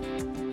thank 0.00 0.38
you 0.38 0.47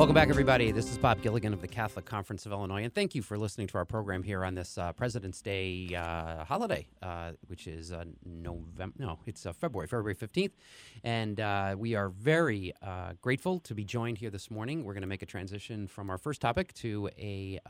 Welcome 0.00 0.14
back, 0.14 0.30
everybody. 0.30 0.72
This 0.72 0.90
is 0.90 0.96
Bob 0.96 1.20
Gilligan 1.20 1.52
of 1.52 1.60
the 1.60 1.68
Catholic 1.68 2.06
Conference 2.06 2.46
of 2.46 2.52
Illinois, 2.52 2.84
and 2.84 2.94
thank 2.94 3.14
you 3.14 3.20
for 3.20 3.36
listening 3.36 3.66
to 3.66 3.76
our 3.76 3.84
program 3.84 4.22
here 4.22 4.46
on 4.46 4.54
this 4.54 4.78
uh, 4.78 4.94
President's 4.94 5.42
Day 5.42 5.94
uh, 5.94 6.42
holiday, 6.46 6.86
uh, 7.02 7.32
which 7.48 7.66
is 7.66 7.92
uh, 7.92 8.04
November. 8.24 8.94
No, 8.98 9.18
it's 9.26 9.44
uh, 9.44 9.52
February, 9.52 9.88
February 9.88 10.14
fifteenth, 10.14 10.54
and 11.04 11.38
uh, 11.38 11.74
we 11.76 11.96
are 11.96 12.08
very 12.08 12.72
grateful 13.20 13.60
to 13.60 13.74
be 13.74 13.84
joined 13.84 14.16
here 14.16 14.30
this 14.30 14.50
morning. 14.50 14.84
We're 14.84 14.94
going 14.94 15.02
to 15.02 15.06
make 15.06 15.20
a 15.20 15.26
transition 15.26 15.86
from 15.86 16.08
our 16.08 16.16
first 16.16 16.40
topic 16.40 16.72
to 16.76 17.10
a 17.18 17.60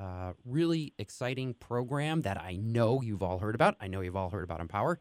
really 0.44 0.94
exciting 0.98 1.54
program 1.54 2.22
that 2.22 2.40
I 2.40 2.54
know 2.54 3.02
you've 3.02 3.24
all 3.24 3.40
heard 3.40 3.56
about. 3.56 3.74
I 3.80 3.88
know 3.88 4.02
you've 4.02 4.14
all 4.14 4.30
heard 4.30 4.44
about 4.44 4.60
Empower. 4.60 5.00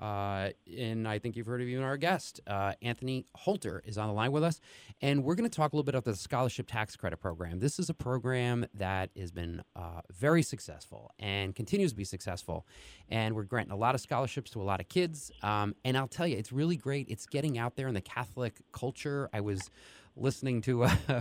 Uh, 0.00 0.50
and 0.78 1.08
I 1.08 1.18
think 1.18 1.36
you've 1.36 1.46
heard 1.46 1.62
of 1.62 1.68
even 1.68 1.84
our 1.84 1.96
guest, 1.96 2.40
uh, 2.46 2.72
Anthony 2.82 3.26
Holter, 3.34 3.82
is 3.84 3.98
on 3.98 4.08
the 4.08 4.14
line 4.14 4.32
with 4.32 4.44
us. 4.44 4.60
And 5.00 5.24
we're 5.24 5.34
going 5.34 5.48
to 5.48 5.56
talk 5.56 5.72
a 5.72 5.76
little 5.76 5.84
bit 5.84 5.94
about 5.94 6.04
the 6.04 6.16
Scholarship 6.16 6.66
Tax 6.68 6.96
Credit 6.96 7.16
Program. 7.16 7.58
This 7.58 7.78
is 7.78 7.88
a 7.88 7.94
program 7.94 8.66
that 8.74 9.10
has 9.18 9.30
been 9.30 9.62
uh, 9.74 10.00
very 10.12 10.42
successful 10.42 11.10
and 11.18 11.54
continues 11.54 11.92
to 11.92 11.96
be 11.96 12.04
successful. 12.04 12.66
And 13.08 13.34
we're 13.34 13.44
granting 13.44 13.72
a 13.72 13.76
lot 13.76 13.94
of 13.94 14.00
scholarships 14.00 14.50
to 14.52 14.62
a 14.62 14.64
lot 14.64 14.80
of 14.80 14.88
kids. 14.88 15.30
Um, 15.42 15.74
and 15.84 15.96
I'll 15.96 16.08
tell 16.08 16.26
you, 16.26 16.36
it's 16.36 16.52
really 16.52 16.76
great. 16.76 17.08
It's 17.08 17.26
getting 17.26 17.58
out 17.58 17.76
there 17.76 17.88
in 17.88 17.94
the 17.94 18.00
Catholic 18.00 18.60
culture. 18.72 19.30
I 19.32 19.40
was 19.40 19.70
listening 20.16 20.62
to 20.62 20.84
uh, 20.84 20.96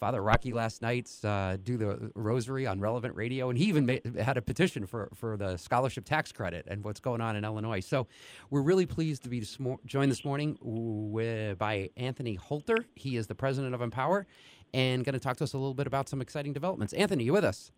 Father 0.00 0.22
Rocky 0.22 0.52
last 0.52 0.82
night 0.82 1.10
uh, 1.24 1.56
do 1.62 1.76
the 1.76 2.10
rosary 2.14 2.66
on 2.66 2.80
Relevant 2.80 3.14
Radio, 3.14 3.50
and 3.50 3.58
he 3.58 3.66
even 3.66 3.86
made, 3.86 4.16
had 4.18 4.36
a 4.36 4.42
petition 4.42 4.86
for, 4.86 5.10
for 5.14 5.36
the 5.36 5.56
scholarship 5.56 6.04
tax 6.04 6.32
credit 6.32 6.66
and 6.68 6.82
what's 6.82 7.00
going 7.00 7.20
on 7.20 7.36
in 7.36 7.44
Illinois. 7.44 7.80
So 7.80 8.06
we're 8.48 8.62
really 8.62 8.86
pleased 8.86 9.22
to 9.24 9.28
be 9.28 9.44
joined 9.84 10.10
this 10.10 10.24
morning 10.24 10.56
with, 10.60 11.58
by 11.58 11.90
Anthony 11.96 12.34
Holter. 12.34 12.86
He 12.94 13.16
is 13.16 13.26
the 13.26 13.34
president 13.34 13.74
of 13.74 13.82
Empower 13.82 14.26
and 14.72 15.04
going 15.04 15.14
to 15.14 15.20
talk 15.20 15.36
to 15.38 15.44
us 15.44 15.52
a 15.52 15.58
little 15.58 15.74
bit 15.74 15.86
about 15.86 16.08
some 16.08 16.20
exciting 16.20 16.52
developments. 16.52 16.92
Anthony, 16.92 17.24
you 17.24 17.32
with 17.32 17.44
us? 17.44 17.72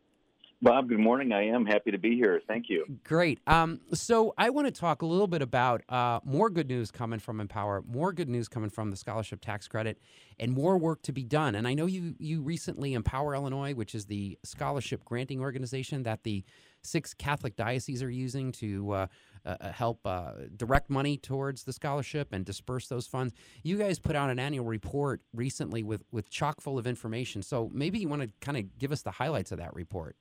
Bob, 0.63 0.89
good 0.89 1.01
morning. 1.01 1.33
I 1.33 1.49
am 1.49 1.67
happy 1.67 1.91
to 1.91 1.99
be 1.99 2.15
here. 2.15 2.41
Thank 2.47 2.69
you. 2.69 2.87
Great. 3.03 3.41
Um, 3.49 3.81
so 3.95 4.33
I 4.39 4.51
want 4.51 4.69
to 4.69 4.71
talk 4.71 5.03
a 5.03 5.07
little 5.07 5.27
bit 5.27 5.43
about 5.43 5.83
uh, 5.89 6.21
more 6.23 6.51
good 6.51 6.69
news 6.69 6.93
coming 6.93 7.19
from 7.19 7.41
Empower, 7.41 7.83
more 7.85 8.13
good 8.13 8.29
news 8.29 8.47
coming 8.47 8.71
from 8.71 8.93
the 8.93 8.97
scholarship 8.97 9.41
tax 9.41 9.67
credit, 9.67 9.99
and 10.39 10.53
more 10.53 10.79
work 10.79 11.03
to 11.03 11.13
be 11.13 11.25
done. 11.25 11.57
And 11.57 11.67
I 11.67 11.75
know 11.75 11.87
you 11.87 12.15
you 12.21 12.43
recently 12.43 12.95
Empower 12.95 13.35
Illinois, 13.35 13.75
which 13.75 13.93
is 13.93 14.07
the 14.07 14.39
scholarship 14.45 15.05
granting 15.05 15.41
organization 15.41 16.05
that 16.05 16.23
the 16.23 16.45
six 16.83 17.13
Catholic 17.13 17.57
dioceses 17.57 18.01
are 18.01 18.11
using 18.11 18.53
to 18.53 18.93
uh, 18.93 19.07
uh, 19.45 19.73
help 19.73 20.07
uh, 20.07 20.35
direct 20.57 20.91
money 20.91 21.17
towards 21.17 21.65
the 21.65 21.73
scholarship 21.73 22.29
and 22.33 22.45
disperse 22.45 22.87
those 22.87 23.09
funds. 23.09 23.35
You 23.65 23.79
guys 23.79 23.99
put 23.99 24.15
out 24.15 24.31
an 24.31 24.39
annual 24.39 24.67
report 24.67 25.23
recently 25.35 25.83
with 25.83 26.05
with 26.13 26.31
chock 26.31 26.61
full 26.61 26.79
of 26.79 26.87
information. 26.87 27.43
So 27.43 27.69
maybe 27.75 27.99
you 27.99 28.07
want 28.07 28.23
to 28.23 28.31
kind 28.41 28.57
of 28.57 28.79
give 28.79 28.93
us 28.93 29.03
the 29.03 29.11
highlights 29.11 29.51
of 29.51 29.59
that 29.59 29.75
report. 29.75 30.15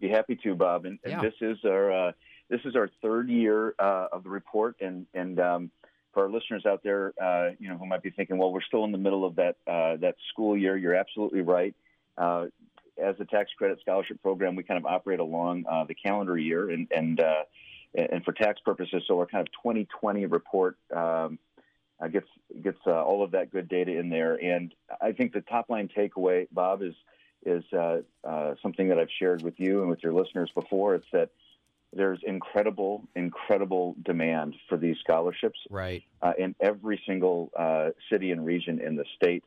Be 0.00 0.08
happy 0.08 0.36
to, 0.44 0.54
Bob. 0.54 0.84
And, 0.84 0.98
and 1.04 1.20
this 1.20 1.34
is 1.40 1.58
our 1.64 2.08
uh, 2.08 2.12
this 2.48 2.60
is 2.64 2.76
our 2.76 2.88
third 3.02 3.28
year 3.28 3.74
uh, 3.78 4.08
of 4.12 4.22
the 4.22 4.30
report, 4.30 4.76
and 4.80 5.06
and 5.14 5.38
um, 5.40 5.70
for 6.12 6.24
our 6.24 6.30
listeners 6.30 6.64
out 6.66 6.82
there, 6.82 7.12
uh, 7.22 7.50
you 7.58 7.68
know, 7.68 7.76
who 7.76 7.86
might 7.86 8.02
be 8.02 8.10
thinking, 8.10 8.38
well, 8.38 8.52
we're 8.52 8.62
still 8.62 8.84
in 8.84 8.92
the 8.92 8.98
middle 8.98 9.24
of 9.24 9.36
that 9.36 9.56
uh, 9.66 9.96
that 9.96 10.16
school 10.32 10.56
year. 10.56 10.76
You're 10.76 10.94
absolutely 10.94 11.42
right. 11.42 11.74
Uh, 12.16 12.46
as 12.96 13.14
a 13.20 13.24
tax 13.24 13.50
credit 13.56 13.78
scholarship 13.80 14.20
program, 14.22 14.56
we 14.56 14.62
kind 14.62 14.78
of 14.78 14.86
operate 14.86 15.20
along 15.20 15.64
uh, 15.70 15.84
the 15.84 15.94
calendar 15.94 16.38
year, 16.38 16.70
and 16.70 16.88
and 16.90 17.20
and 17.94 18.24
for 18.24 18.32
tax 18.32 18.60
purposes, 18.60 19.02
so 19.06 19.18
our 19.18 19.26
kind 19.26 19.46
of 19.46 19.52
2020 19.62 20.26
report. 20.26 20.76
Um, 20.94 21.38
gets 22.12 22.28
gets 22.62 22.78
all 22.86 23.24
of 23.24 23.32
that 23.32 23.50
good 23.50 23.68
data 23.68 23.98
in 23.98 24.08
there, 24.08 24.36
and 24.36 24.72
I 25.00 25.10
think 25.10 25.32
the 25.32 25.40
top 25.40 25.68
line 25.68 25.88
takeaway, 25.88 26.46
Bob, 26.52 26.80
is 26.80 26.94
is 27.44 27.64
uh, 27.72 27.98
uh, 28.24 28.54
something 28.62 28.88
that 28.88 28.98
I've 28.98 29.10
shared 29.18 29.42
with 29.42 29.54
you 29.58 29.80
and 29.80 29.90
with 29.90 30.02
your 30.02 30.12
listeners 30.12 30.50
before. 30.54 30.94
It's 30.94 31.06
that 31.12 31.30
there's 31.92 32.20
incredible, 32.26 33.08
incredible 33.14 33.96
demand 34.04 34.54
for 34.68 34.76
these 34.76 34.96
scholarships, 35.02 35.58
right, 35.70 36.02
uh, 36.20 36.32
in 36.38 36.54
every 36.60 37.00
single 37.06 37.50
uh, 37.58 37.90
city 38.10 38.30
and 38.30 38.44
region 38.44 38.80
in 38.80 38.96
the 38.96 39.04
state. 39.16 39.44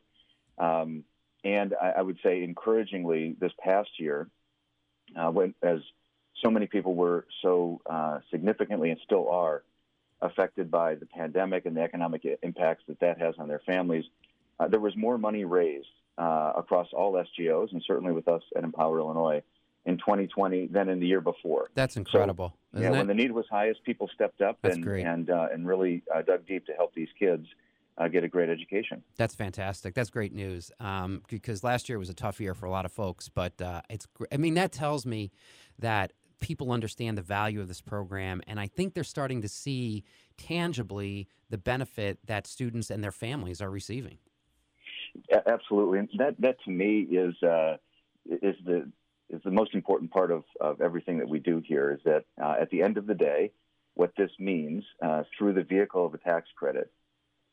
Um, 0.58 1.04
and 1.44 1.74
I, 1.80 1.94
I, 1.98 2.02
would 2.02 2.18
say, 2.22 2.42
encouragingly, 2.42 3.36
this 3.38 3.52
past 3.58 3.90
year, 3.98 4.28
uh, 5.16 5.30
when 5.30 5.54
as 5.62 5.78
so 6.42 6.50
many 6.50 6.66
people 6.66 6.94
were 6.94 7.26
so 7.42 7.80
uh, 7.88 8.18
significantly 8.30 8.90
and 8.90 9.00
still 9.04 9.28
are 9.28 9.62
affected 10.20 10.70
by 10.70 10.94
the 10.94 11.06
pandemic 11.06 11.66
and 11.66 11.76
the 11.76 11.82
economic 11.82 12.24
impacts 12.42 12.84
that 12.88 12.98
that 13.00 13.20
has 13.20 13.34
on 13.38 13.48
their 13.48 13.60
families, 13.66 14.04
there 14.68 14.78
was 14.78 14.96
more 14.96 15.18
money 15.18 15.44
raised 15.44 15.88
uh, 16.18 16.52
across 16.56 16.88
all 16.92 17.12
SGOs 17.14 17.72
and 17.72 17.82
certainly 17.86 18.12
with 18.12 18.28
us 18.28 18.42
at 18.56 18.64
Empower 18.64 18.98
Illinois 18.98 19.42
in 19.84 19.96
2020 19.98 20.68
than 20.68 20.88
in 20.88 21.00
the 21.00 21.06
year 21.06 21.20
before. 21.20 21.70
That's 21.74 21.96
incredible. 21.96 22.54
So, 22.74 22.80
yeah, 22.80 22.88
it? 22.88 22.92
when 22.92 23.06
the 23.06 23.14
need 23.14 23.32
was 23.32 23.46
highest, 23.50 23.82
people 23.84 24.08
stepped 24.14 24.40
up 24.40 24.58
That's 24.62 24.76
and 24.76 24.84
great. 24.84 25.04
and 25.04 25.30
uh, 25.30 25.48
and 25.52 25.66
really 25.66 26.02
uh, 26.14 26.22
dug 26.22 26.46
deep 26.46 26.66
to 26.66 26.72
help 26.72 26.94
these 26.94 27.08
kids. 27.18 27.46
Uh, 27.98 28.08
get 28.08 28.24
a 28.24 28.28
great 28.28 28.48
education. 28.48 29.02
That's 29.18 29.34
fantastic. 29.34 29.92
That's 29.94 30.08
great 30.08 30.32
news. 30.32 30.70
Um, 30.80 31.20
because 31.28 31.62
last 31.62 31.90
year 31.90 31.98
was 31.98 32.08
a 32.08 32.14
tough 32.14 32.40
year 32.40 32.54
for 32.54 32.64
a 32.64 32.70
lot 32.70 32.86
of 32.86 32.92
folks, 32.92 33.28
but 33.28 33.60
uh, 33.60 33.82
it's. 33.90 34.06
I 34.32 34.38
mean, 34.38 34.54
that 34.54 34.72
tells 34.72 35.04
me 35.04 35.30
that 35.78 36.14
people 36.40 36.72
understand 36.72 37.18
the 37.18 37.22
value 37.22 37.60
of 37.60 37.68
this 37.68 37.82
program, 37.82 38.40
and 38.46 38.58
I 38.58 38.66
think 38.66 38.94
they're 38.94 39.04
starting 39.04 39.42
to 39.42 39.48
see 39.48 40.04
tangibly 40.38 41.28
the 41.50 41.58
benefit 41.58 42.18
that 42.26 42.46
students 42.46 42.90
and 42.90 43.04
their 43.04 43.12
families 43.12 43.60
are 43.60 43.70
receiving. 43.70 44.16
Absolutely, 45.46 45.98
and 45.98 46.08
that 46.18 46.40
that 46.40 46.56
to 46.64 46.70
me 46.70 47.00
is 47.00 47.34
uh, 47.42 47.76
is 48.24 48.56
the 48.64 48.90
is 49.30 49.40
the 49.44 49.50
most 49.50 49.74
important 49.74 50.10
part 50.10 50.30
of, 50.30 50.44
of 50.60 50.80
everything 50.80 51.18
that 51.18 51.28
we 51.28 51.38
do 51.38 51.62
here. 51.64 51.92
Is 51.92 52.00
that 52.04 52.24
uh, 52.42 52.54
at 52.60 52.70
the 52.70 52.82
end 52.82 52.96
of 52.98 53.06
the 53.06 53.14
day, 53.14 53.50
what 53.94 54.12
this 54.16 54.30
means 54.38 54.84
uh, 55.02 55.24
through 55.36 55.54
the 55.54 55.62
vehicle 55.62 56.06
of 56.06 56.14
a 56.14 56.18
tax 56.18 56.48
credit 56.56 56.90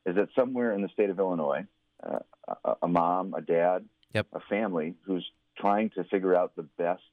is 0.06 0.16
that 0.16 0.30
somewhere 0.38 0.74
in 0.74 0.82
the 0.82 0.90
state 0.90 1.10
of 1.10 1.20
Illinois, 1.20 1.66
uh, 2.04 2.20
a, 2.64 2.76
a, 2.84 2.88
mom, 2.88 3.34
a 3.34 3.42
dad, 3.42 3.86
yep. 4.14 4.28
a 4.34 4.40
family 4.50 4.96
who's 5.04 5.26
trying 5.58 5.90
to 5.92 6.04
figure 6.06 6.36
out 6.36 6.56
the 6.56 6.64
best 6.64 7.04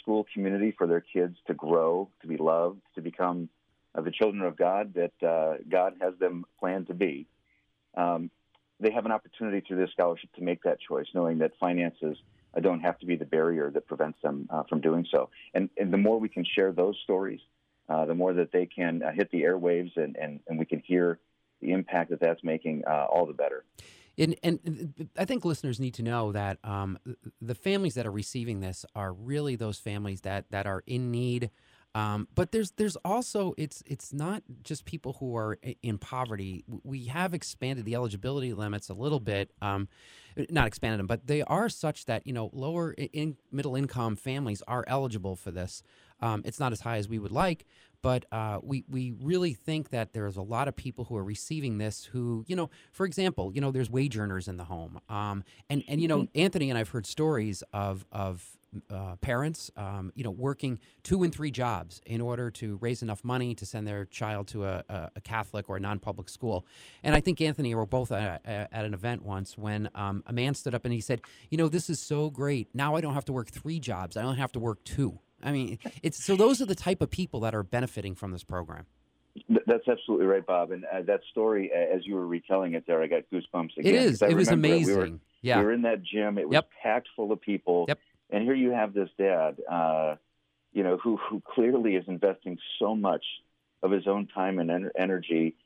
school 0.00 0.26
community 0.34 0.74
for 0.76 0.86
their 0.86 1.00
kids 1.00 1.36
to 1.46 1.54
grow, 1.54 2.08
to 2.20 2.26
be 2.26 2.36
loved, 2.36 2.80
to 2.94 3.00
become 3.00 3.48
uh, 3.94 4.00
the 4.00 4.10
children 4.10 4.42
of 4.42 4.56
God 4.56 4.94
that 4.94 5.26
uh, 5.26 5.58
God 5.68 5.94
has 6.00 6.14
them 6.18 6.44
planned 6.58 6.88
to 6.88 6.94
be. 6.94 7.26
Um, 7.96 8.30
they 8.82 8.90
have 8.90 9.06
an 9.06 9.12
opportunity 9.12 9.64
through 9.66 9.78
this 9.78 9.90
scholarship 9.92 10.32
to 10.34 10.42
make 10.42 10.62
that 10.64 10.78
choice, 10.80 11.06
knowing 11.14 11.38
that 11.38 11.52
finances 11.58 12.16
uh, 12.54 12.60
don't 12.60 12.80
have 12.80 12.98
to 12.98 13.06
be 13.06 13.16
the 13.16 13.24
barrier 13.24 13.70
that 13.70 13.86
prevents 13.86 14.20
them 14.22 14.48
uh, 14.50 14.62
from 14.68 14.80
doing 14.80 15.06
so. 15.10 15.30
And, 15.54 15.70
and, 15.78 15.92
the 15.92 15.96
more 15.96 16.18
we 16.18 16.28
can 16.28 16.44
share 16.44 16.72
those 16.72 16.96
stories, 17.04 17.40
uh, 17.88 18.04
the 18.06 18.14
more 18.14 18.34
that 18.34 18.52
they 18.52 18.66
can 18.66 19.02
uh, 19.02 19.12
hit 19.12 19.30
the 19.30 19.42
airwaves 19.42 19.96
and, 19.96 20.16
and, 20.16 20.40
and 20.48 20.58
we 20.58 20.66
can 20.66 20.82
hear 20.84 21.18
the 21.60 21.72
impact 21.72 22.10
that 22.10 22.20
that's 22.20 22.42
making, 22.42 22.82
uh, 22.86 23.06
all 23.10 23.24
the 23.24 23.32
better. 23.32 23.64
And, 24.18 24.36
and, 24.42 25.08
I 25.16 25.24
think 25.24 25.44
listeners 25.44 25.80
need 25.80 25.94
to 25.94 26.02
know 26.02 26.32
that 26.32 26.58
um, 26.64 26.98
the 27.40 27.54
families 27.54 27.94
that 27.94 28.06
are 28.06 28.10
receiving 28.10 28.60
this 28.60 28.84
are 28.94 29.12
really 29.12 29.56
those 29.56 29.78
families 29.78 30.20
that, 30.22 30.50
that 30.50 30.66
are 30.66 30.82
in 30.86 31.10
need 31.10 31.50
um, 31.94 32.26
but 32.34 32.52
there's 32.52 32.70
there's 32.72 32.96
also 33.04 33.54
it's 33.58 33.82
it's 33.86 34.12
not 34.12 34.42
just 34.62 34.84
people 34.86 35.16
who 35.20 35.36
are 35.36 35.58
in 35.82 35.98
poverty. 35.98 36.64
We 36.82 37.06
have 37.06 37.34
expanded 37.34 37.84
the 37.84 37.94
eligibility 37.94 38.54
limits 38.54 38.88
a 38.88 38.94
little 38.94 39.20
bit, 39.20 39.50
um, 39.60 39.88
not 40.48 40.66
expanded 40.66 41.00
them, 41.00 41.06
but 41.06 41.26
they 41.26 41.42
are 41.42 41.68
such 41.68 42.06
that 42.06 42.26
you 42.26 42.32
know 42.32 42.50
lower 42.54 42.92
in 42.92 43.36
middle 43.50 43.76
income 43.76 44.16
families 44.16 44.62
are 44.66 44.84
eligible 44.86 45.36
for 45.36 45.50
this. 45.50 45.82
Um, 46.20 46.42
it's 46.44 46.60
not 46.60 46.72
as 46.72 46.80
high 46.80 46.96
as 46.96 47.08
we 47.08 47.18
would 47.18 47.32
like, 47.32 47.66
but 48.00 48.24
uh, 48.32 48.60
we 48.62 48.84
we 48.88 49.12
really 49.20 49.52
think 49.52 49.90
that 49.90 50.14
there's 50.14 50.36
a 50.38 50.42
lot 50.42 50.68
of 50.68 50.76
people 50.76 51.04
who 51.04 51.16
are 51.16 51.24
receiving 51.24 51.76
this 51.76 52.06
who 52.06 52.44
you 52.48 52.56
know, 52.56 52.70
for 52.92 53.04
example, 53.04 53.52
you 53.54 53.60
know, 53.60 53.70
there's 53.70 53.90
wage 53.90 54.16
earners 54.16 54.48
in 54.48 54.56
the 54.56 54.64
home, 54.64 54.98
um, 55.10 55.44
and 55.68 55.84
and 55.86 56.00
you 56.00 56.08
know, 56.08 56.20
mm-hmm. 56.20 56.40
Anthony 56.40 56.70
and 56.70 56.78
I've 56.78 56.88
heard 56.88 57.06
stories 57.06 57.62
of 57.74 58.06
of 58.10 58.56
uh, 58.90 59.16
parents, 59.16 59.70
um, 59.76 60.12
you 60.14 60.24
know, 60.24 60.30
working 60.30 60.78
two 61.02 61.22
and 61.22 61.34
three 61.34 61.50
jobs 61.50 62.00
in 62.06 62.20
order 62.20 62.50
to 62.50 62.78
raise 62.80 63.02
enough 63.02 63.24
money 63.24 63.54
to 63.54 63.66
send 63.66 63.86
their 63.86 64.04
child 64.06 64.48
to 64.48 64.64
a, 64.64 65.10
a 65.14 65.20
Catholic 65.20 65.68
or 65.68 65.76
a 65.76 65.80
non-public 65.80 66.28
school. 66.28 66.66
And 67.02 67.14
I 67.14 67.20
think 67.20 67.40
Anthony 67.40 67.74
were 67.74 67.86
both 67.86 68.12
at, 68.12 68.40
at 68.44 68.84
an 68.84 68.94
event 68.94 69.22
once 69.22 69.58
when 69.58 69.90
um, 69.94 70.22
a 70.26 70.32
man 70.32 70.54
stood 70.54 70.74
up 70.74 70.84
and 70.84 70.92
he 70.92 71.00
said, 71.00 71.20
"You 71.50 71.58
know, 71.58 71.68
this 71.68 71.90
is 71.90 72.00
so 72.00 72.30
great. 72.30 72.68
Now 72.74 72.94
I 72.94 73.00
don't 73.00 73.14
have 73.14 73.24
to 73.26 73.32
work 73.32 73.50
three 73.50 73.80
jobs. 73.80 74.16
I 74.16 74.22
only 74.22 74.38
have 74.38 74.52
to 74.52 74.60
work 74.60 74.82
two. 74.84 75.18
I 75.42 75.52
mean, 75.52 75.78
it's 76.02 76.24
so 76.24 76.36
those 76.36 76.60
are 76.60 76.66
the 76.66 76.74
type 76.74 77.02
of 77.02 77.10
people 77.10 77.40
that 77.40 77.54
are 77.54 77.62
benefiting 77.62 78.14
from 78.14 78.30
this 78.30 78.44
program. 78.44 78.86
That's 79.66 79.88
absolutely 79.88 80.26
right, 80.26 80.44
Bob. 80.44 80.72
And 80.72 80.84
uh, 80.84 81.02
that 81.06 81.20
story, 81.30 81.70
as 81.72 82.06
you 82.06 82.14
were 82.14 82.26
retelling 82.26 82.74
it 82.74 82.84
there, 82.86 83.02
I 83.02 83.06
got 83.06 83.22
goosebumps 83.32 83.76
again. 83.78 83.94
It 83.94 84.02
is. 84.02 84.22
It 84.22 84.34
was 84.34 84.48
amazing. 84.48 84.94
We 84.94 85.10
were, 85.10 85.18
yeah. 85.40 85.58
We 85.58 85.64
were 85.64 85.72
in 85.72 85.82
that 85.82 86.02
gym. 86.02 86.36
It 86.38 86.48
was 86.48 86.54
yep. 86.54 86.68
packed 86.82 87.08
full 87.16 87.32
of 87.32 87.40
people. 87.40 87.86
Yep. 87.88 87.98
And 88.32 88.42
here 88.42 88.54
you 88.54 88.70
have 88.70 88.94
this 88.94 89.10
dad, 89.18 89.58
uh, 89.70 90.16
you 90.72 90.82
know, 90.82 90.96
who 90.96 91.18
who 91.18 91.40
clearly 91.40 91.96
is 91.96 92.04
investing 92.08 92.58
so 92.78 92.96
much 92.96 93.24
of 93.82 93.90
his 93.90 94.06
own 94.06 94.26
time 94.26 94.58
and 94.58 94.70
en- 94.70 94.90
energy 94.98 95.56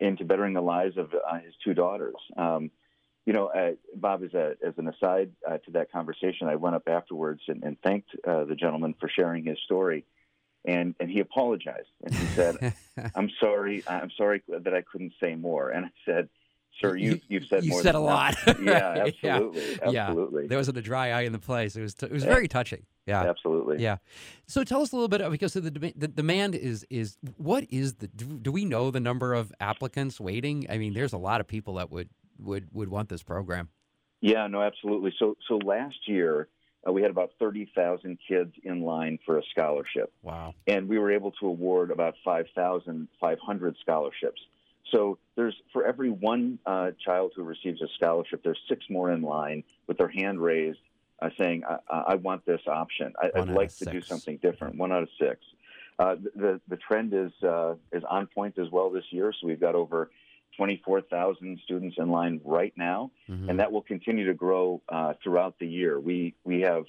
into 0.00 0.24
bettering 0.24 0.54
the 0.54 0.62
lives 0.62 0.96
of 0.96 1.12
uh, 1.14 1.38
his 1.38 1.54
two 1.62 1.74
daughters. 1.74 2.14
Um, 2.36 2.70
you 3.26 3.32
know, 3.32 3.46
uh, 3.46 3.72
Bob, 3.94 4.22
as, 4.22 4.34
a, 4.34 4.54
as 4.66 4.74
an 4.76 4.88
aside 4.88 5.32
uh, 5.48 5.58
to 5.58 5.70
that 5.72 5.90
conversation, 5.92 6.46
I 6.46 6.56
went 6.56 6.76
up 6.76 6.88
afterwards 6.88 7.40
and, 7.48 7.62
and 7.62 7.80
thanked 7.80 8.10
uh, 8.26 8.44
the 8.44 8.54
gentleman 8.54 8.94
for 8.98 9.08
sharing 9.08 9.44
his 9.44 9.58
story 9.64 10.04
and 10.64 10.94
and 10.98 11.10
he 11.10 11.20
apologized 11.20 11.88
and 12.02 12.14
he 12.14 12.26
said, 12.26 12.74
"I'm 13.14 13.30
sorry, 13.40 13.82
I'm 13.86 14.10
sorry 14.16 14.42
that 14.48 14.74
I 14.74 14.82
couldn't 14.82 15.12
say 15.20 15.34
more." 15.34 15.70
And 15.70 15.86
I 15.86 15.90
said, 16.04 16.28
"Sir, 16.80 16.96
you 16.96 17.20
you've 17.28 17.46
said 17.46 17.64
you 17.64 17.70
more. 17.70 17.82
said 17.82 17.94
a 17.94 18.00
lot. 18.00 18.36
yeah, 18.60 19.04
absolutely, 19.06 19.78
yeah. 19.92 20.08
absolutely. 20.08 20.42
Yeah. 20.42 20.48
There 20.48 20.58
wasn't 20.58 20.78
a 20.78 20.82
dry 20.82 21.10
eye 21.10 21.22
in 21.22 21.32
the 21.32 21.38
place. 21.38 21.76
It 21.76 21.82
was 21.82 21.94
t- 21.94 22.06
it 22.06 22.12
was 22.12 22.24
very 22.24 22.48
touching. 22.48 22.84
Yeah, 23.06 23.22
absolutely. 23.22 23.82
Yeah. 23.82 23.98
So 24.46 24.64
tell 24.64 24.80
us 24.80 24.92
a 24.92 24.96
little 24.96 25.08
bit 25.08 25.28
because 25.30 25.52
the, 25.52 25.60
the 25.60 26.08
demand 26.08 26.54
is 26.54 26.86
is 26.90 27.18
what 27.36 27.66
is 27.70 27.94
the 27.94 28.08
do, 28.08 28.24
do 28.24 28.52
we 28.52 28.64
know 28.64 28.90
the 28.90 29.00
number 29.00 29.34
of 29.34 29.52
applicants 29.60 30.20
waiting? 30.20 30.66
I 30.70 30.78
mean, 30.78 30.94
there's 30.94 31.12
a 31.12 31.18
lot 31.18 31.40
of 31.40 31.46
people 31.46 31.74
that 31.74 31.90
would 31.90 32.08
would 32.38 32.68
would 32.72 32.88
want 32.88 33.08
this 33.08 33.22
program. 33.22 33.68
Yeah, 34.20 34.46
no, 34.46 34.62
absolutely. 34.62 35.12
So 35.18 35.36
so 35.46 35.56
last 35.56 36.08
year 36.08 36.48
uh, 36.86 36.92
we 36.92 37.02
had 37.02 37.10
about 37.10 37.30
30,000 37.38 38.18
kids 38.26 38.52
in 38.62 38.82
line 38.82 39.18
for 39.24 39.38
a 39.38 39.42
scholarship. 39.50 40.12
Wow. 40.22 40.54
And 40.66 40.88
we 40.88 40.98
were 40.98 41.10
able 41.10 41.32
to 41.32 41.46
award 41.46 41.90
about 41.90 42.14
5,500 42.24 43.76
scholarships. 43.80 44.40
So 44.92 45.18
there's 45.36 45.54
for 45.72 45.84
every 45.84 46.10
one 46.10 46.58
uh, 46.66 46.92
child 47.04 47.32
who 47.34 47.42
receives 47.42 47.80
a 47.82 47.88
scholarship, 47.96 48.42
there's 48.44 48.60
six 48.68 48.84
more 48.90 49.10
in 49.10 49.22
line 49.22 49.64
with 49.86 49.98
their 49.98 50.08
hand 50.08 50.40
raised, 50.40 50.78
uh, 51.20 51.30
saying, 51.38 51.62
I, 51.68 51.78
"I 52.08 52.14
want 52.16 52.44
this 52.44 52.60
option. 52.66 53.12
I, 53.20 53.38
would 53.38 53.48
like 53.48 53.74
to 53.76 53.86
do 53.86 54.00
something 54.00 54.38
different." 54.38 54.76
One 54.76 54.92
out 54.92 55.02
of 55.02 55.08
six. 55.18 55.40
Uh, 55.98 56.16
the 56.34 56.60
the 56.68 56.76
trend 56.76 57.14
is 57.14 57.32
uh, 57.42 57.74
is 57.92 58.02
on 58.08 58.26
point 58.26 58.58
as 58.58 58.70
well 58.70 58.90
this 58.90 59.04
year. 59.10 59.32
So 59.40 59.46
we've 59.46 59.60
got 59.60 59.74
over 59.74 60.10
24,000 60.56 61.58
students 61.64 61.96
in 61.98 62.10
line 62.10 62.40
right 62.44 62.72
now, 62.76 63.10
mm-hmm. 63.28 63.50
and 63.50 63.58
that 63.58 63.72
will 63.72 63.82
continue 63.82 64.26
to 64.26 64.34
grow 64.34 64.80
uh, 64.88 65.14
throughout 65.22 65.58
the 65.58 65.66
year. 65.66 65.98
We 65.98 66.34
we 66.44 66.60
have 66.60 66.84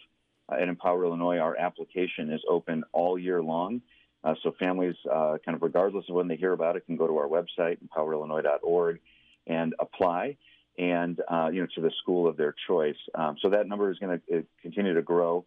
uh, 0.50 0.56
at 0.56 0.68
Empower 0.68 1.06
Illinois, 1.06 1.38
our 1.38 1.58
application 1.58 2.32
is 2.32 2.42
open 2.50 2.84
all 2.92 3.18
year 3.18 3.42
long, 3.42 3.82
uh, 4.26 4.34
so 4.44 4.54
families, 4.60 4.96
uh, 5.12 5.38
kind 5.46 5.56
of 5.56 5.62
regardless 5.62 6.06
of 6.10 6.16
when 6.16 6.28
they 6.28 6.36
hear 6.36 6.52
about 6.52 6.76
it, 6.76 6.86
can 6.86 6.98
go 6.98 7.08
to 7.08 7.18
our 7.18 7.28
website 7.28 7.78
empowerillinois.org 7.86 9.00
and 9.48 9.76
apply, 9.80 10.36
and 10.78 11.22
uh, 11.32 11.50
you 11.54 11.62
know 11.62 11.68
to 11.76 11.82
the 11.82 11.92
school 12.02 12.28
of 12.28 12.36
their 12.36 12.56
choice. 12.68 12.98
Um, 13.14 13.38
so 13.42 13.50
that 13.50 13.68
number 13.68 13.92
is 13.92 14.00
going 14.00 14.20
to 14.28 14.40
uh, 14.40 14.42
continue 14.62 14.94
to 14.96 15.02
grow. 15.02 15.46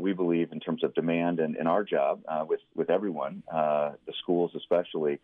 we 0.00 0.12
believe 0.12 0.52
in 0.52 0.60
terms 0.60 0.82
of 0.82 0.94
demand 0.94 1.38
and, 1.38 1.56
and 1.56 1.68
our 1.68 1.84
job 1.84 2.22
with 2.48 2.60
with 2.74 2.90
everyone, 2.90 3.42
the 3.52 4.14
schools 4.22 4.52
especially 4.56 5.20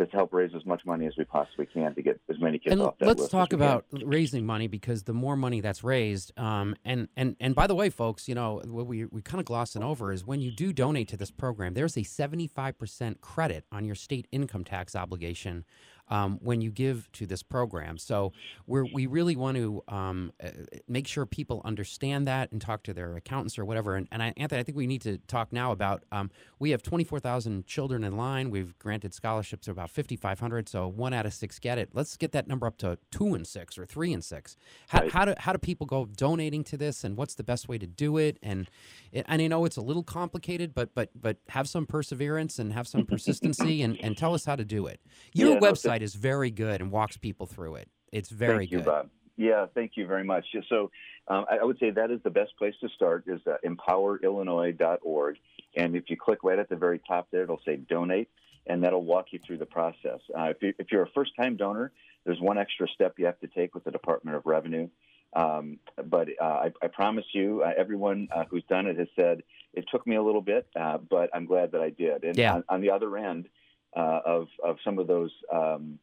is 0.00 0.08
help 0.12 0.32
raise 0.32 0.54
as 0.54 0.64
much 0.64 0.84
money 0.84 1.06
as 1.06 1.14
we 1.16 1.24
possibly 1.24 1.66
can 1.66 1.94
to 1.94 2.02
get 2.02 2.20
as 2.28 2.40
many 2.40 2.58
kids 2.58 2.72
and 2.72 2.82
off 2.82 2.94
that 2.98 3.06
let's 3.06 3.28
talk 3.28 3.52
about 3.52 3.84
raising 3.92 4.44
money 4.46 4.66
because 4.66 5.04
the 5.04 5.12
more 5.12 5.36
money 5.36 5.60
that's 5.60 5.84
raised, 5.84 6.32
um, 6.38 6.74
and 6.84 7.08
and 7.16 7.36
and 7.40 7.54
by 7.54 7.66
the 7.66 7.74
way, 7.74 7.90
folks, 7.90 8.28
you 8.28 8.34
know 8.34 8.62
what 8.66 8.86
we 8.86 9.04
we 9.06 9.22
kind 9.22 9.40
of 9.40 9.46
glossing 9.46 9.82
over 9.82 10.12
is 10.12 10.24
when 10.24 10.40
you 10.40 10.50
do 10.50 10.72
donate 10.72 11.08
to 11.08 11.16
this 11.16 11.30
program, 11.30 11.74
there's 11.74 11.96
a 11.96 12.02
75 12.02 12.78
percent 12.78 13.20
credit 13.20 13.64
on 13.70 13.84
your 13.84 13.94
state 13.94 14.26
income 14.32 14.64
tax 14.64 14.96
obligation 14.96 15.64
um, 16.10 16.38
when 16.42 16.60
you 16.60 16.70
give 16.70 17.10
to 17.12 17.26
this 17.26 17.42
program. 17.42 17.96
So 17.96 18.32
we 18.66 18.82
we 18.92 19.06
really 19.06 19.36
want 19.36 19.56
to 19.56 19.82
um, 19.88 20.32
uh, 20.42 20.48
make 20.88 21.06
sure 21.06 21.24
people 21.24 21.62
understand 21.64 22.26
that 22.26 22.52
and 22.52 22.60
talk 22.60 22.82
to 22.84 22.92
their 22.92 23.16
accountants 23.16 23.58
or 23.58 23.64
whatever. 23.64 23.94
And, 23.96 24.08
and 24.10 24.22
I, 24.22 24.34
Anthony, 24.36 24.60
I 24.60 24.64
think 24.64 24.76
we 24.76 24.86
need 24.86 25.02
to 25.02 25.18
talk 25.18 25.52
now 25.52 25.72
about 25.72 26.04
um, 26.12 26.30
we 26.58 26.70
have 26.70 26.82
24,000 26.82 27.66
children 27.66 28.04
in 28.04 28.16
line. 28.16 28.50
We've 28.50 28.78
granted 28.78 29.14
scholarships 29.14 29.66
to 29.66 29.70
about 29.70 29.90
5,500. 29.90 30.68
So 30.68 30.88
one 30.88 31.12
out 31.12 31.26
of 31.26 31.32
six 31.32 31.58
get 31.58 31.78
it. 31.78 31.90
Let's 31.94 32.16
get 32.16 32.32
that 32.32 32.48
number 32.48 32.66
up 32.66 32.76
to 32.78 32.98
two 33.10 33.34
and 33.34 33.46
six 33.46 33.78
or 33.78 33.86
three 33.86 34.12
and 34.12 34.24
six. 34.24 34.56
How, 34.88 35.00
right. 35.00 35.12
how 35.12 35.24
do 35.24 35.34
how 35.38 35.52
do 35.52 35.58
people 35.58 35.86
go 35.86 36.06
donating 36.06 36.64
to 36.64 36.76
this, 36.76 37.04
and 37.04 37.16
what's 37.16 37.34
the 37.34 37.44
best 37.44 37.68
way 37.68 37.78
to 37.78 37.86
do 37.86 38.16
it? 38.16 38.38
And 38.42 38.68
and 39.12 39.42
I 39.42 39.46
know 39.46 39.64
it's 39.64 39.76
a 39.76 39.82
little 39.82 40.02
complicated, 40.02 40.74
but 40.74 40.94
but 40.94 41.10
but 41.20 41.38
have 41.48 41.68
some 41.68 41.86
perseverance 41.86 42.58
and 42.58 42.72
have 42.72 42.86
some 42.86 43.06
persistency, 43.12 43.82
and, 43.82 43.98
and 44.00 44.16
tell 44.16 44.34
us 44.34 44.44
how 44.44 44.56
to 44.56 44.64
do 44.64 44.86
it. 44.86 45.00
Your 45.32 45.54
yeah, 45.54 45.60
website 45.60 45.99
is 46.02 46.14
very 46.14 46.50
good 46.50 46.80
and 46.80 46.90
walks 46.90 47.16
people 47.16 47.46
through 47.46 47.76
it. 47.76 47.88
It's 48.12 48.30
very 48.30 48.66
thank 48.66 48.70
good. 48.70 48.84
Bob. 48.84 49.10
Yeah, 49.36 49.66
thank 49.74 49.92
you 49.96 50.06
very 50.06 50.24
much. 50.24 50.44
So 50.68 50.90
um, 51.28 51.46
I, 51.50 51.58
I, 51.58 51.64
would 51.64 51.78
say 51.78 51.90
that 51.90 52.10
is 52.10 52.20
the 52.22 52.30
best 52.30 52.54
place 52.58 52.74
to 52.82 52.88
start 52.90 53.24
is 53.26 53.40
uh, 53.46 53.56
empowerillinois.org. 53.64 55.36
And 55.76 55.96
if 55.96 56.10
you 56.10 56.16
click 56.16 56.40
right 56.42 56.58
at 56.58 56.68
the 56.68 56.76
very 56.76 57.00
top 57.08 57.28
there, 57.30 57.44
it'll 57.44 57.62
say 57.64 57.76
donate, 57.76 58.28
and 58.66 58.84
that'll 58.84 59.04
walk 59.04 59.28
you 59.30 59.38
through 59.38 59.58
the 59.58 59.66
process. 59.66 60.20
Uh, 60.36 60.50
if, 60.50 60.56
you, 60.60 60.74
if 60.78 60.92
you're 60.92 61.04
a 61.04 61.10
first-time 61.14 61.56
donor, 61.56 61.90
there's 62.26 62.40
one 62.40 62.58
extra 62.58 62.86
step 62.94 63.14
you 63.18 63.24
have 63.26 63.40
to 63.40 63.46
take 63.46 63.74
with 63.74 63.84
the 63.84 63.90
Department 63.90 64.36
of 64.36 64.44
Revenue. 64.44 64.88
Um, 65.32 65.78
but 66.04 66.28
uh, 66.40 66.44
I, 66.44 66.72
I, 66.82 66.88
promise 66.88 67.24
you, 67.32 67.62
uh, 67.62 67.70
everyone 67.78 68.28
uh, 68.34 68.44
who's 68.50 68.64
done 68.68 68.86
it 68.86 68.98
has 68.98 69.06
said 69.14 69.42
it 69.72 69.84
took 69.90 70.04
me 70.04 70.16
a 70.16 70.22
little 70.22 70.42
bit, 70.42 70.66
uh, 70.78 70.98
but 70.98 71.30
I'm 71.32 71.46
glad 71.46 71.72
that 71.72 71.80
I 71.80 71.90
did. 71.90 72.24
And 72.24 72.36
yeah. 72.36 72.54
on, 72.56 72.64
on 72.68 72.80
the 72.80 72.90
other 72.90 73.16
end 73.16 73.48
uh, 73.96 74.20
of 74.24 74.48
of 74.64 74.76
some 74.84 74.98
of 74.98 75.06
those 75.06 75.30
um, 75.52 75.98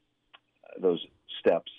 those 0.81 1.03
steps 1.39 1.71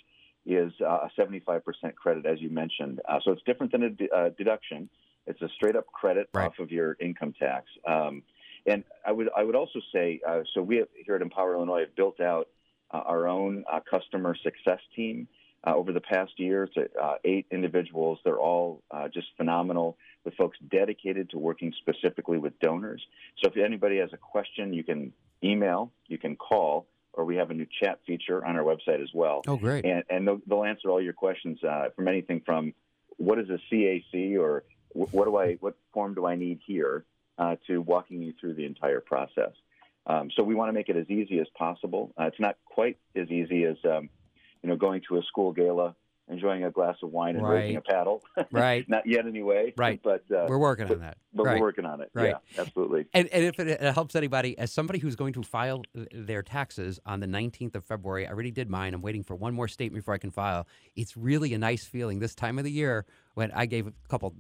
is 0.46 0.72
uh, 0.80 1.06
a 1.06 1.10
75% 1.18 1.60
credit, 1.94 2.24
as 2.24 2.40
you 2.40 2.48
mentioned. 2.48 3.00
so 3.22 3.32
it's 3.32 3.42
different 3.42 3.70
than 3.70 3.82
a 3.82 3.90
de- 3.90 4.30
deduction. 4.38 4.88
It's 5.26 5.42
a 5.42 5.48
straight 5.54 5.76
up 5.76 5.86
credit 5.92 6.30
right. 6.32 6.46
off 6.46 6.58
of 6.58 6.70
your 6.72 6.96
income 7.00 7.34
tax. 7.38 7.66
Um, 7.86 8.22
and 8.66 8.82
I 9.06 9.12
would 9.12 9.28
I 9.36 9.44
would 9.44 9.54
also 9.54 9.80
say 9.92 10.20
so. 10.54 10.62
We 10.62 10.76
have, 10.76 10.88
here 11.04 11.16
at 11.16 11.22
Empower 11.22 11.54
Illinois 11.54 11.80
have 11.80 11.94
built 11.94 12.20
out 12.20 12.48
our 12.90 13.28
own 13.28 13.64
customer 13.90 14.34
success 14.42 14.80
team. 14.96 15.28
Uh, 15.66 15.74
over 15.74 15.92
the 15.92 16.00
past 16.00 16.30
year. 16.38 16.68
Uh, 17.02 17.14
eight 17.24 17.44
individuals. 17.50 18.20
They're 18.24 18.38
all 18.38 18.80
uh, 18.92 19.08
just 19.08 19.26
phenomenal 19.36 19.98
with 20.24 20.34
folks 20.34 20.56
dedicated 20.70 21.30
to 21.30 21.38
working 21.38 21.74
specifically 21.78 22.38
with 22.38 22.56
donors. 22.60 23.02
So 23.42 23.50
if 23.50 23.56
anybody 23.56 23.98
has 23.98 24.10
a 24.12 24.16
question, 24.16 24.72
you 24.72 24.84
can 24.84 25.12
email, 25.42 25.92
you 26.06 26.18
can 26.18 26.36
call, 26.36 26.86
or 27.12 27.24
we 27.24 27.36
have 27.36 27.50
a 27.50 27.54
new 27.54 27.66
chat 27.80 28.00
feature 28.06 28.44
on 28.44 28.56
our 28.56 28.62
website 28.62 29.02
as 29.02 29.10
well. 29.14 29.42
Oh, 29.46 29.56
great. 29.56 29.84
And, 29.84 30.04
and 30.08 30.26
they'll, 30.26 30.40
they'll, 30.46 30.64
answer 30.64 30.90
all 30.90 31.00
your 31.00 31.12
questions 31.12 31.62
uh, 31.64 31.88
from 31.94 32.08
anything 32.08 32.42
from 32.44 32.74
what 33.16 33.38
is 33.38 33.48
a 33.50 33.58
CAC 33.72 34.38
or 34.38 34.64
what 34.92 35.24
do 35.24 35.36
I, 35.36 35.54
what 35.54 35.74
form 35.92 36.14
do 36.14 36.26
I 36.26 36.36
need 36.36 36.60
here 36.66 37.04
uh, 37.38 37.56
to 37.66 37.80
walking 37.80 38.22
you 38.22 38.32
through 38.40 38.54
the 38.54 38.64
entire 38.64 39.00
process. 39.00 39.52
Um, 40.06 40.30
so 40.34 40.42
we 40.42 40.54
want 40.54 40.70
to 40.70 40.72
make 40.72 40.88
it 40.88 40.96
as 40.96 41.08
easy 41.10 41.38
as 41.38 41.46
possible. 41.56 42.12
Uh, 42.18 42.24
it's 42.24 42.40
not 42.40 42.56
quite 42.64 42.98
as 43.14 43.28
easy 43.28 43.64
as 43.64 43.76
um, 43.84 44.08
you 44.62 44.68
know, 44.68 44.76
going 44.76 45.02
to 45.08 45.18
a 45.18 45.22
school 45.22 45.52
gala, 45.52 45.94
enjoying 46.30 46.64
a 46.64 46.70
glass 46.70 46.96
of 47.02 47.10
wine 47.10 47.36
and 47.36 47.44
right. 47.44 47.54
raising 47.54 47.76
a 47.76 47.80
paddle. 47.80 48.22
right. 48.52 48.88
Not 48.88 49.06
yet, 49.06 49.26
anyway. 49.26 49.72
Right. 49.76 50.00
But 50.02 50.22
uh, 50.30 50.46
we're 50.48 50.58
working 50.58 50.86
but, 50.86 50.94
on 50.94 51.00
that. 51.00 51.18
But 51.32 51.46
right. 51.46 51.54
we're 51.54 51.66
working 51.66 51.84
on 51.84 52.00
it. 52.00 52.10
Right. 52.14 52.34
Yeah, 52.54 52.60
absolutely. 52.60 53.06
And, 53.14 53.28
and 53.28 53.44
if 53.44 53.58
it, 53.58 53.68
it, 53.68 53.94
helps 53.94 54.14
anybody, 54.16 54.58
as 54.58 54.72
somebody 54.72 54.98
who's 54.98 55.16
going 55.16 55.32
to 55.34 55.42
file 55.42 55.82
their 56.12 56.42
taxes 56.42 57.00
on 57.06 57.20
the 57.20 57.26
19th 57.26 57.74
of 57.74 57.84
February, 57.84 58.26
I 58.26 58.30
already 58.30 58.50
did 58.50 58.68
mine. 58.68 58.94
I'm 58.94 59.02
waiting 59.02 59.22
for 59.22 59.34
one 59.34 59.54
more 59.54 59.68
statement 59.68 60.02
before 60.02 60.14
I 60.14 60.18
can 60.18 60.30
file. 60.30 60.66
It's 60.96 61.16
really 61.16 61.54
a 61.54 61.58
nice 61.58 61.84
feeling 61.84 62.18
this 62.18 62.34
time 62.34 62.58
of 62.58 62.64
the 62.64 62.72
year 62.72 63.06
when 63.38 63.52
I 63.52 63.66
gave 63.66 63.86
a 63.86 63.92
couple, 64.08 64.34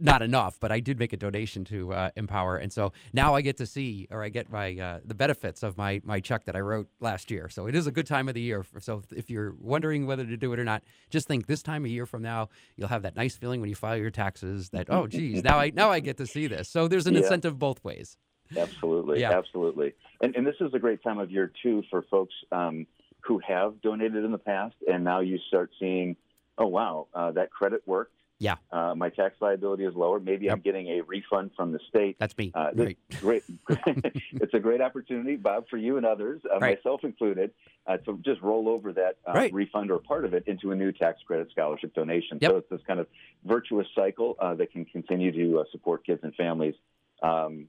not 0.00 0.22
enough, 0.22 0.58
but 0.58 0.72
I 0.72 0.80
did 0.80 0.98
make 0.98 1.12
a 1.12 1.16
donation 1.18 1.62
to 1.66 1.92
uh, 1.92 2.10
Empower, 2.16 2.56
and 2.56 2.72
so 2.72 2.94
now 3.12 3.34
I 3.34 3.42
get 3.42 3.58
to 3.58 3.66
see 3.66 4.08
or 4.10 4.24
I 4.24 4.30
get 4.30 4.50
my 4.50 4.74
uh, 4.78 5.00
the 5.04 5.14
benefits 5.14 5.62
of 5.62 5.76
my 5.76 6.00
my 6.04 6.20
check 6.20 6.46
that 6.46 6.56
I 6.56 6.60
wrote 6.60 6.88
last 7.00 7.30
year. 7.30 7.50
So 7.50 7.66
it 7.66 7.74
is 7.74 7.86
a 7.86 7.92
good 7.92 8.06
time 8.06 8.26
of 8.28 8.34
the 8.34 8.40
year. 8.40 8.64
So 8.78 9.02
if 9.14 9.28
you're 9.28 9.54
wondering 9.60 10.06
whether 10.06 10.24
to 10.24 10.38
do 10.38 10.54
it 10.54 10.58
or 10.58 10.64
not, 10.64 10.82
just 11.10 11.28
think 11.28 11.46
this 11.46 11.62
time 11.62 11.84
of 11.84 11.90
year 11.90 12.06
from 12.06 12.22
now 12.22 12.48
you'll 12.76 12.88
have 12.88 13.02
that 13.02 13.14
nice 13.14 13.36
feeling 13.36 13.60
when 13.60 13.68
you 13.68 13.76
file 13.76 13.98
your 13.98 14.10
taxes 14.10 14.70
that 14.70 14.86
oh 14.88 15.06
geez 15.06 15.44
now 15.44 15.58
I 15.58 15.70
now 15.74 15.90
I 15.90 16.00
get 16.00 16.16
to 16.16 16.26
see 16.26 16.46
this. 16.46 16.70
So 16.70 16.88
there's 16.88 17.06
an 17.06 17.12
yeah. 17.12 17.20
incentive 17.20 17.58
both 17.58 17.84
ways. 17.84 18.16
Absolutely, 18.56 19.20
yeah. 19.20 19.36
absolutely, 19.36 19.92
and 20.22 20.34
and 20.34 20.46
this 20.46 20.56
is 20.60 20.72
a 20.72 20.78
great 20.78 21.02
time 21.02 21.18
of 21.18 21.30
year 21.30 21.52
too 21.62 21.82
for 21.90 22.00
folks 22.10 22.34
um, 22.52 22.86
who 23.20 23.38
have 23.46 23.82
donated 23.82 24.24
in 24.24 24.32
the 24.32 24.38
past, 24.38 24.76
and 24.90 25.04
now 25.04 25.20
you 25.20 25.38
start 25.48 25.70
seeing 25.78 26.16
oh 26.58 26.66
wow, 26.66 27.08
uh, 27.14 27.32
that 27.32 27.50
credit 27.50 27.82
worked. 27.86 28.12
Yeah. 28.40 28.56
Uh, 28.72 28.94
my 28.96 29.10
tax 29.10 29.36
liability 29.40 29.84
is 29.84 29.94
lower. 29.94 30.18
Maybe 30.18 30.46
yep. 30.46 30.54
I'm 30.54 30.60
getting 30.60 30.88
a 30.88 31.02
refund 31.02 31.52
from 31.56 31.70
the 31.70 31.78
state. 31.88 32.16
That's 32.18 32.36
me. 32.36 32.50
Uh, 32.52 32.70
right. 32.74 32.98
Great. 33.20 33.44
it's 33.86 34.52
a 34.52 34.58
great 34.58 34.80
opportunity, 34.80 35.36
Bob, 35.36 35.68
for 35.70 35.76
you 35.76 35.96
and 35.98 36.04
others, 36.04 36.42
uh, 36.52 36.58
right. 36.58 36.76
myself 36.76 37.04
included, 37.04 37.52
uh, 37.86 37.96
to 37.98 38.18
just 38.24 38.42
roll 38.42 38.68
over 38.68 38.92
that 38.92 39.18
uh, 39.26 39.32
right. 39.34 39.52
refund 39.54 39.90
or 39.92 39.98
part 39.98 40.24
of 40.24 40.34
it 40.34 40.48
into 40.48 40.72
a 40.72 40.74
new 40.74 40.90
tax 40.90 41.22
credit 41.24 41.48
scholarship 41.52 41.94
donation. 41.94 42.38
Yep. 42.40 42.50
So 42.50 42.56
it's 42.56 42.70
this 42.70 42.80
kind 42.86 42.98
of 42.98 43.06
virtuous 43.44 43.86
cycle 43.94 44.36
uh, 44.40 44.54
that 44.54 44.72
can 44.72 44.84
continue 44.84 45.30
to 45.30 45.64
support 45.70 46.04
kids 46.04 46.20
and 46.24 46.34
families 46.34 46.74
um, 47.22 47.68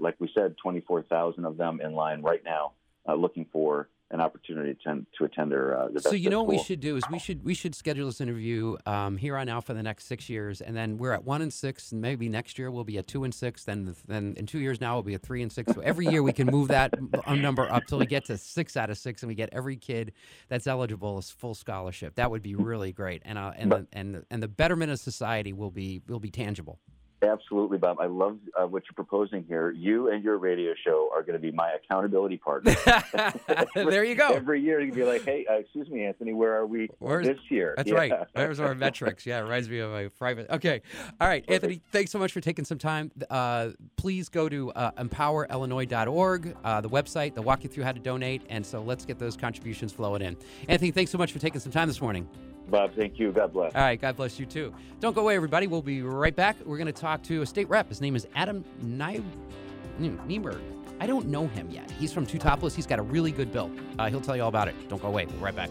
like 0.00 0.16
we 0.18 0.30
said, 0.34 0.56
24,000 0.62 1.44
of 1.44 1.56
them 1.56 1.80
in 1.82 1.92
line 1.92 2.22
right 2.22 2.42
now, 2.44 2.72
uh, 3.08 3.14
looking 3.14 3.46
for 3.52 3.88
an 4.12 4.20
opportunity 4.20 4.74
to 4.74 4.80
attend, 4.80 5.06
to 5.16 5.24
attend 5.24 5.50
their. 5.50 5.76
Uh, 5.76 5.98
so 5.98 6.12
you 6.12 6.28
know 6.28 6.42
what 6.42 6.48
we 6.48 6.58
should 6.58 6.80
do 6.80 6.96
is 6.96 7.02
we 7.10 7.18
should 7.18 7.42
we 7.44 7.54
should 7.54 7.74
schedule 7.74 8.06
this 8.06 8.20
interview 8.20 8.76
um, 8.84 9.16
here 9.16 9.36
on 9.36 9.48
out 9.48 9.64
for 9.64 9.72
the 9.72 9.82
next 9.82 10.06
six 10.06 10.28
years, 10.28 10.60
and 10.60 10.76
then 10.76 10.98
we're 10.98 11.12
at 11.12 11.24
one 11.24 11.40
and 11.40 11.52
six, 11.52 11.92
and 11.92 12.00
maybe 12.00 12.28
next 12.28 12.58
year 12.58 12.70
we'll 12.70 12.84
be 12.84 12.98
at 12.98 13.06
two 13.06 13.24
and 13.24 13.34
six. 13.34 13.64
Then 13.64 13.94
then 14.06 14.34
in 14.36 14.46
two 14.46 14.58
years 14.58 14.80
now 14.80 14.94
we'll 14.94 15.02
be 15.02 15.14
at 15.14 15.22
three 15.22 15.42
and 15.42 15.50
six. 15.50 15.72
So 15.74 15.80
every 15.80 16.06
year 16.06 16.22
we 16.22 16.32
can 16.32 16.46
move 16.46 16.68
that 16.68 16.94
number 17.26 17.70
up 17.72 17.86
till 17.86 17.98
we 17.98 18.06
get 18.06 18.26
to 18.26 18.36
six 18.36 18.76
out 18.76 18.90
of 18.90 18.98
six, 18.98 19.22
and 19.22 19.28
we 19.28 19.34
get 19.34 19.48
every 19.52 19.76
kid 19.76 20.12
that's 20.48 20.66
eligible 20.66 21.16
as 21.16 21.30
full 21.30 21.54
scholarship. 21.54 22.14
That 22.16 22.30
would 22.30 22.42
be 22.42 22.54
really 22.54 22.92
great, 22.92 23.22
and 23.24 23.38
uh, 23.38 23.52
and 23.56 23.72
the, 23.72 23.86
and 23.94 24.24
and 24.30 24.42
the 24.42 24.48
betterment 24.48 24.92
of 24.92 25.00
society 25.00 25.54
will 25.54 25.70
be 25.70 26.02
will 26.06 26.20
be 26.20 26.30
tangible. 26.30 26.78
Absolutely, 27.22 27.78
Bob. 27.78 27.98
I 28.00 28.06
love 28.06 28.38
uh, 28.60 28.66
what 28.66 28.82
you're 28.84 28.94
proposing 28.94 29.44
here. 29.46 29.70
You 29.70 30.10
and 30.10 30.24
your 30.24 30.38
radio 30.38 30.74
show 30.84 31.08
are 31.14 31.22
going 31.22 31.34
to 31.34 31.38
be 31.38 31.52
my 31.52 31.72
accountability 31.72 32.36
partner. 32.36 32.74
there 33.74 34.02
you 34.02 34.16
go. 34.16 34.30
Every 34.32 34.60
year, 34.60 34.80
you 34.80 34.88
can 34.90 35.00
be 35.00 35.04
like, 35.04 35.24
"Hey, 35.24 35.46
uh, 35.48 35.54
excuse 35.54 35.88
me, 35.88 36.04
Anthony, 36.04 36.32
where 36.32 36.54
are 36.56 36.66
we 36.66 36.88
Where's, 36.98 37.26
this 37.26 37.38
year?" 37.48 37.74
That's 37.76 37.90
yeah. 37.90 37.94
right. 37.94 38.12
Where's 38.32 38.58
our 38.58 38.74
metrics? 38.74 39.24
Yeah, 39.24 39.38
it 39.38 39.42
reminds 39.42 39.68
me 39.68 39.78
of 39.78 39.92
my 39.92 40.08
private. 40.08 40.50
Okay, 40.50 40.82
all 41.20 41.28
right, 41.28 41.46
Perfect. 41.46 41.64
Anthony. 41.64 41.82
Thanks 41.92 42.10
so 42.10 42.18
much 42.18 42.32
for 42.32 42.40
taking 42.40 42.64
some 42.64 42.78
time. 42.78 43.12
Uh, 43.30 43.70
please 43.96 44.28
go 44.28 44.48
to 44.48 44.72
uh, 44.72 44.90
empowerillinois.org, 44.92 46.56
uh, 46.64 46.80
the 46.80 46.90
website. 46.90 47.34
They'll 47.34 47.44
walk 47.44 47.62
you 47.62 47.68
through 47.68 47.84
how 47.84 47.92
to 47.92 48.00
donate, 48.00 48.42
and 48.48 48.66
so 48.66 48.82
let's 48.82 49.04
get 49.04 49.18
those 49.18 49.36
contributions 49.36 49.92
flowing 49.92 50.22
in. 50.22 50.36
Anthony, 50.68 50.90
thanks 50.90 51.12
so 51.12 51.18
much 51.18 51.32
for 51.32 51.38
taking 51.38 51.60
some 51.60 51.72
time 51.72 51.86
this 51.86 52.00
morning. 52.00 52.28
Bob, 52.68 52.94
thank 52.94 53.18
you. 53.18 53.32
God 53.32 53.52
bless. 53.52 53.74
All 53.74 53.82
right, 53.82 54.00
God 54.00 54.16
bless 54.16 54.38
you 54.38 54.46
too. 54.46 54.74
Don't 55.00 55.14
go 55.14 55.22
away, 55.22 55.36
everybody. 55.36 55.66
We'll 55.66 55.82
be 55.82 56.02
right 56.02 56.34
back. 56.34 56.56
We're 56.64 56.78
going 56.78 56.86
to 56.86 56.92
talk 56.92 57.22
to 57.24 57.42
a 57.42 57.46
state 57.46 57.68
rep. 57.68 57.88
His 57.88 58.00
name 58.00 58.16
is 58.16 58.26
Adam 58.34 58.64
Niemerg. 58.82 60.60
I 61.00 61.06
don't 61.06 61.26
know 61.26 61.48
him 61.48 61.68
yet. 61.70 61.90
He's 61.90 62.12
from 62.12 62.26
Teutopolis. 62.26 62.74
He's 62.74 62.86
got 62.86 63.00
a 63.00 63.02
really 63.02 63.32
good 63.32 63.52
bill. 63.52 63.70
Uh, 63.98 64.08
he'll 64.08 64.20
tell 64.20 64.36
you 64.36 64.42
all 64.42 64.48
about 64.48 64.68
it. 64.68 64.88
Don't 64.88 65.02
go 65.02 65.08
away. 65.08 65.26
We'll 65.26 65.34
be 65.36 65.42
right 65.42 65.56
back. 65.56 65.68